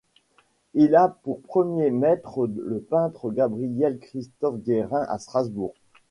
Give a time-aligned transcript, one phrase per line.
[0.73, 5.75] Il a pour premier maître le peintre Gabriel-Christophe Guérin à Strasbourg.